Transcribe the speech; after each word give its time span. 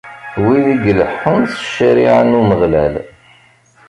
Wid 0.43 0.65
i 0.73 0.75
ileḥḥun 0.89 1.43
s 1.53 1.55
ccariɛa 1.67 2.21
n 2.23 2.37
Umeɣlal! 2.39 2.93